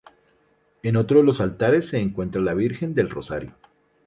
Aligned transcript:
En 0.81 0.95
otro 0.95 1.19
de 1.19 1.25
los 1.25 1.41
altares 1.41 1.89
se 1.89 1.99
encuentra 1.99 2.41
la 2.41 2.55
Virgen 2.55 2.95
del 2.95 3.11
Rosario. 3.11 3.53